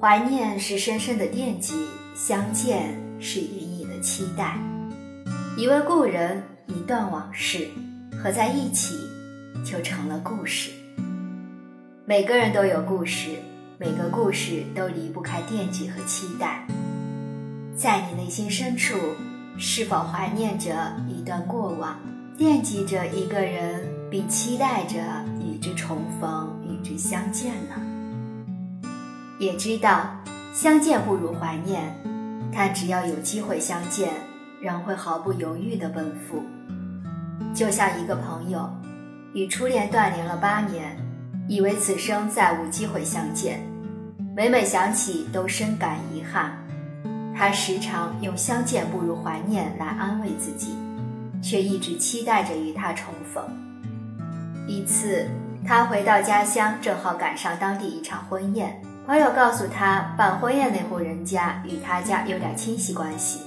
[0.00, 1.74] 怀念是深深的惦记，
[2.14, 4.56] 相见是隐隐的期待。
[5.56, 7.66] 一位故人，一段往事，
[8.22, 8.94] 合在一起
[9.64, 10.70] 就成了故事。
[12.04, 13.30] 每个人都有故事，
[13.76, 16.64] 每个故事都离不开惦记和期待。
[17.76, 18.94] 在你内心深处，
[19.58, 21.98] 是否怀念着一段过往，
[22.36, 25.00] 惦记着一个人，并期待着
[25.44, 27.74] 与之重逢、与之相见呢？
[29.38, 30.10] 也知道
[30.52, 31.94] 相见不如怀念，
[32.52, 34.12] 但只要有机会相见，
[34.60, 36.42] 仍会毫不犹豫地奔赴。
[37.54, 38.68] 就像一个朋友，
[39.32, 40.96] 与初恋断联了八年。
[41.50, 43.58] 以为此生再无机会相见，
[44.36, 46.52] 每每想起都深感遗憾。
[47.34, 50.76] 他时常用“相见不如怀念”来安慰自己，
[51.40, 53.42] 却一直期待着与他重逢。
[54.66, 55.26] 一次，
[55.66, 58.82] 他回到家乡，正好赶上当地一场婚宴。
[59.08, 63.40] 朋友告诉他，办婚宴那户人家与他家有点亲戚关系，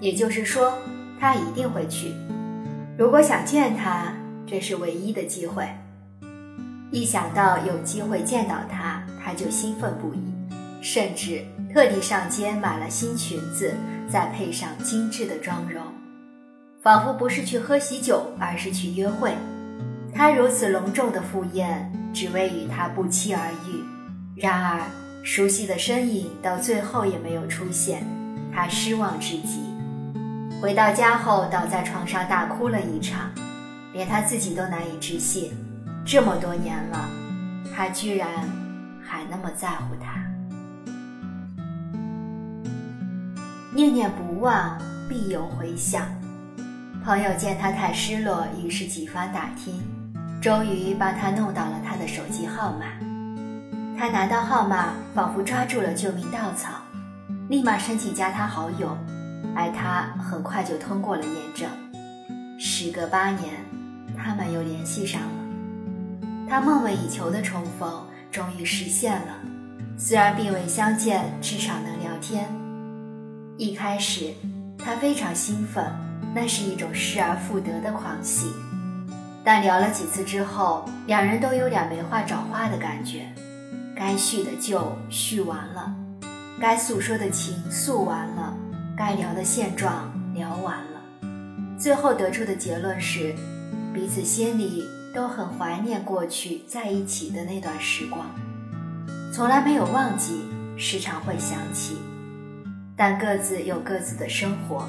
[0.00, 0.72] 也就是说，
[1.20, 2.14] 他一定会去。
[2.96, 4.14] 如果想见他，
[4.46, 5.68] 这是唯一的机会。
[6.90, 10.32] 一想到有机会见到他，他就兴奋不已，
[10.80, 13.74] 甚至特地上街买了新裙子，
[14.10, 15.82] 再配上精致的妆容，
[16.82, 19.34] 仿佛不是去喝喜酒，而是去约会。
[20.14, 23.83] 他如此隆重的赴宴，只为与他不期而遇。
[24.36, 24.80] 然而，
[25.22, 28.04] 熟悉的身影到最后也没有出现，
[28.52, 29.62] 他失望至极。
[30.60, 33.30] 回到家后，倒在床上大哭了一场，
[33.92, 35.52] 连他自己都难以置信。
[36.04, 37.08] 这么多年了，
[37.76, 38.28] 他居然
[39.00, 40.20] 还那么在乎他。
[43.72, 44.76] 念念不忘，
[45.08, 46.06] 必有回响。
[47.04, 49.80] 朋友见他太失落，于是几番打听，
[50.42, 52.86] 终于帮他弄到了他的手机号码。
[54.04, 56.72] 他拿到号码，仿佛抓住了救命稻草，
[57.48, 58.94] 立马申请加他好友，
[59.56, 61.66] 而他很快就通过了验证。
[62.58, 63.54] 时隔八年，
[64.14, 65.28] 他们又联系上了。
[66.46, 69.38] 他梦寐以求的重逢终于实现了，
[69.96, 72.44] 虽然并未相见，至少能聊天。
[73.56, 74.34] 一开始，
[74.78, 75.82] 他非常兴奋，
[76.34, 78.52] 那是一种失而复得的狂喜。
[79.42, 83.32] 但聊了几次之后，两人都有点没话找话的感觉，
[83.96, 85.94] 该叙的旧叙完了，
[86.60, 88.56] 该诉说的情诉完了，
[88.96, 91.00] 该聊的现状聊完了，
[91.78, 93.34] 最后得出的结论是，
[93.94, 94.84] 彼此心里。
[95.14, 98.26] 都很怀念过去在一起的那段时光，
[99.32, 100.40] 从来没有忘记，
[100.76, 101.98] 时常会想起，
[102.96, 104.88] 但各自有各自的生活，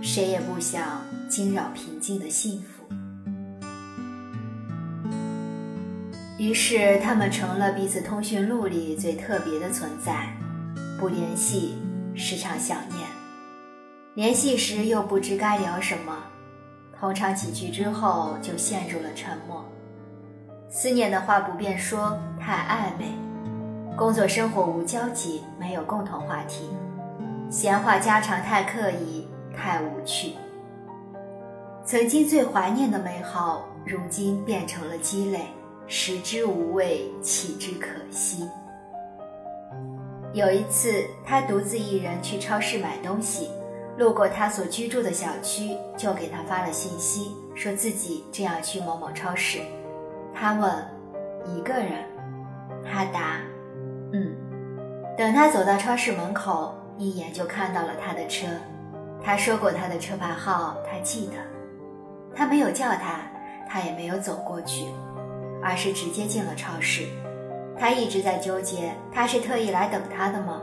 [0.00, 2.77] 谁也不想惊扰平静的幸福。
[6.38, 10.28] 于是，他们成了彼此通讯录里最特别的存在，
[10.96, 11.76] 不联系，
[12.14, 13.00] 时常想念；
[14.14, 16.16] 联系时又不知该聊什么。
[16.96, 19.64] 通常几句之后就陷入了沉默，
[20.70, 23.06] 思念的话不便说，太暧昧；
[23.96, 26.66] 工作生活无交集，没有共同话题；
[27.50, 30.34] 闲话家常太刻意，太无趣。
[31.84, 35.40] 曾经最怀念的美好，如今变成了鸡肋，
[35.88, 38.46] 食之无味，弃之可惜。
[40.34, 43.48] 有一次，他独自一人去超市买东西。
[43.96, 49.58] 路过他所居住的小区，就给他发了信息，说自己正要去某某超市。
[50.32, 50.70] 他问
[51.46, 52.04] ：“一个人？”
[52.84, 53.40] 他答
[54.12, 54.36] ：“嗯。”
[55.18, 58.46] 等他走到超市门口，一眼就看到了他的车。
[59.20, 61.32] 他说过他的车牌号，他记得。
[62.36, 63.22] 他没有叫他，
[63.68, 64.84] 他也没有走过去，
[65.62, 67.04] 而是直接进了超市。
[67.78, 70.60] 他一直在纠结，他是特意来等他的吗？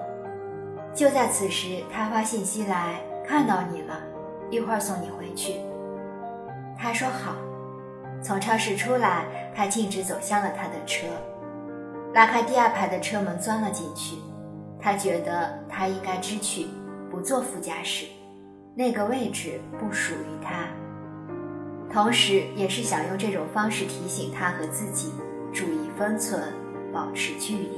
[0.93, 2.99] 就在此时，他发信息来。
[3.27, 3.99] 看到你了，
[4.51, 5.55] 一会儿送你回去。
[6.77, 7.35] 他说好。
[8.21, 9.25] 从超市出来，
[9.55, 11.07] 他径直走向了他的车，
[12.13, 14.17] 拉开第二排的车门，钻了进去。
[14.79, 16.67] 他觉得他应该知趣，
[17.09, 18.05] 不坐副驾驶，
[18.75, 20.67] 那个位置不属于他。
[21.95, 25.13] 同时，也是想用这种方式提醒他和自己
[25.53, 26.43] 注意分寸，
[26.91, 27.69] 保持距离。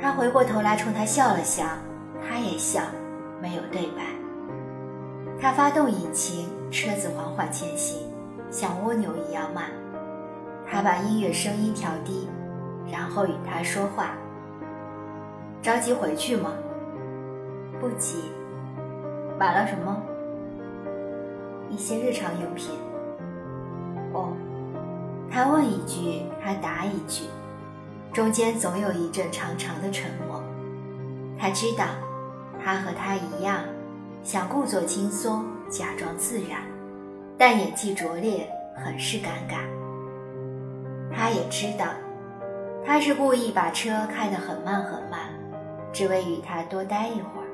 [0.00, 1.64] 他回过头来冲他笑了笑，
[2.22, 2.80] 他也笑。
[3.42, 4.04] 没有对白。
[5.40, 8.08] 他发动引擎，车子缓缓前行，
[8.52, 9.64] 像蜗牛一样慢。
[10.64, 12.28] 他把音乐声音调低，
[12.88, 14.12] 然后与他说话。
[15.60, 16.52] 着急回去吗？
[17.80, 18.26] 不急。
[19.36, 20.00] 买了什么？
[21.70, 22.70] 一些日常用品。
[24.12, 24.36] 哦。
[25.30, 27.24] 他问一句，他答一句。
[28.12, 30.42] 中间总有一阵长长的沉默。
[31.38, 31.84] 他知道，
[32.62, 33.60] 他和他一样，
[34.24, 36.60] 想故作轻松，假装自然，
[37.38, 39.60] 但演技拙劣，很是尴尬。
[41.14, 41.86] 他也知道，
[42.84, 45.30] 他是故意把车开得很慢很慢，
[45.92, 47.46] 只为与他多待一会儿。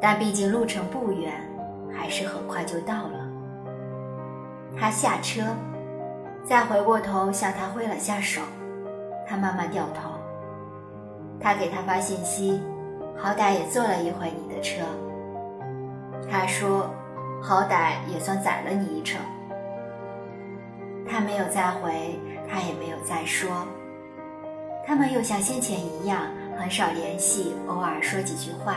[0.00, 1.34] 但毕竟路程不远，
[1.92, 3.19] 还是很快就到了。
[4.78, 5.42] 他下车，
[6.44, 8.40] 再回过头向他挥了下手，
[9.26, 10.10] 他慢慢掉头。
[11.40, 12.62] 他给他发信息。
[13.22, 14.80] 好歹也坐了一回你的车，
[16.30, 16.88] 他说，
[17.42, 19.20] 好歹也算载了你一程。
[21.06, 22.18] 他没有再回，
[22.48, 23.50] 他也没有再说。
[24.86, 26.22] 他们又像先前一样，
[26.56, 28.76] 很少联系，偶尔说几句话。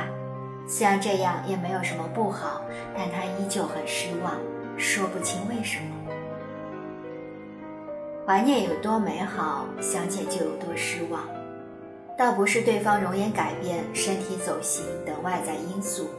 [0.68, 2.64] 虽然这样也没有什么不好，
[2.98, 4.34] 但他依旧很失望，
[4.78, 6.14] 说不清为什么。
[8.26, 11.28] 怀念有多美好，相见就有多失望。
[12.18, 16.10] 倒不是对方容颜改变、身体走形等外在因素，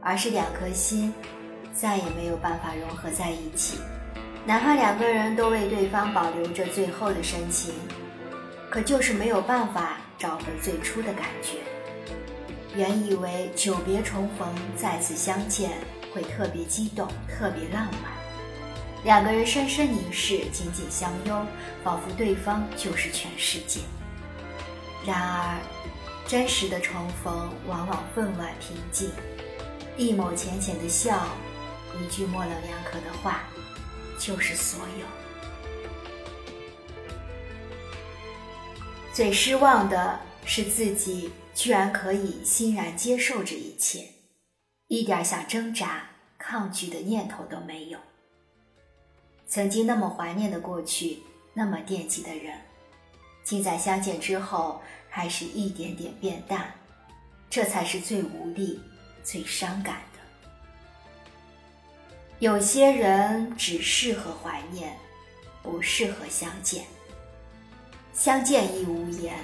[0.00, 1.12] 而是两颗心
[1.72, 3.78] 再也没有办法融合在一起。
[4.46, 7.74] 哪怕两个人都为对方保留着最后的深情，
[8.70, 11.58] 可就是没有办法找回最初的感觉。
[12.74, 15.72] 原以为久别重逢、再次相见
[16.12, 18.12] 会特别激动、特别浪漫，
[19.04, 21.46] 两个人深深凝视、紧紧相拥，
[21.84, 23.80] 仿佛对方就是全世界。
[25.06, 25.60] 然而，
[26.26, 29.10] 真实的重逢往往分外平静，
[29.96, 31.28] 一抹浅浅的笑，
[31.98, 33.44] 一句模棱两可的话，
[34.18, 35.06] 就是所有。
[39.12, 44.04] 最失望的是自己居然可以欣然接受这一切，
[44.88, 46.08] 一点想挣扎、
[46.38, 47.98] 抗拒的念头都没有。
[49.46, 51.18] 曾经那么怀念的过去，
[51.52, 52.58] 那么惦记的人。
[53.44, 56.72] 竟在相见之后，还是一点点变淡，
[57.50, 58.80] 这才是最无力、
[59.22, 60.18] 最伤感的。
[62.38, 64.96] 有些人只适合怀念，
[65.62, 66.86] 不适合相见。
[68.14, 69.34] 相见亦无言，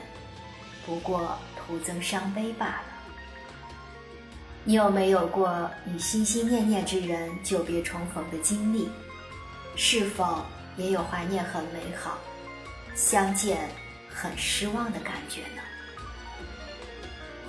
[0.87, 2.94] 不过徒增伤悲罢了。
[4.67, 8.89] 你有没有过与心心念念之人久别重逢的经历？
[9.77, 10.43] 是否
[10.79, 12.17] 也有怀念很美好，
[12.95, 13.69] 相见？
[14.09, 15.61] 很失望的感觉呢。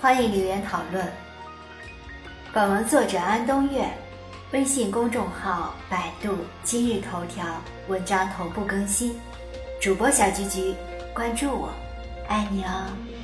[0.01, 1.09] 欢迎留言讨论。
[2.51, 3.87] 本文作者安东月，
[4.51, 9.17] 微信公众号、百度、今日头条文章同步更新。
[9.79, 10.75] 主播小菊菊，
[11.13, 11.69] 关注我，
[12.27, 13.14] 爱你哦。